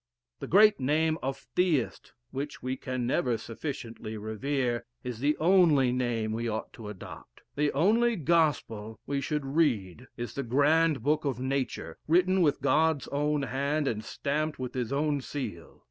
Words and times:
'The 0.39 0.47
great 0.47 0.79
name 0.79 1.15
of 1.21 1.37
Theist, 1.55 2.13
which 2.31 2.63
we 2.63 2.75
can 2.75 3.05
never 3.05 3.37
sufficiently 3.37 4.17
revere,' 4.17 4.83
is 5.03 5.19
the 5.19 5.37
only 5.37 5.91
name 5.91 6.31
we 6.31 6.49
ought 6.49 6.73
to 6.73 6.89
adopt. 6.89 7.43
The 7.55 7.71
only 7.73 8.15
gospel 8.15 8.99
we 9.05 9.21
should 9.21 9.45
read 9.45 10.07
is 10.17 10.33
the 10.33 10.41
grand 10.41 11.03
book 11.03 11.23
of 11.23 11.39
nature, 11.39 11.99
written 12.07 12.41
with 12.41 12.61
God's 12.63 13.07
own 13.09 13.43
hand, 13.43 13.87
and 13.87 14.03
stamped 14.03 14.57
with 14.57 14.73
his 14.73 14.91
own 14.91 15.21
seal. 15.21 15.79